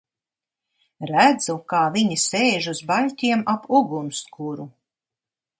[1.11, 4.71] Redzu, kā viņi sēž uz baļķiem ap ugunskuru.